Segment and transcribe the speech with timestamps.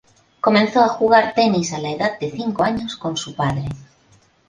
[0.39, 3.65] Comenzó a jugar tenis a la edad de cinco años con su padre.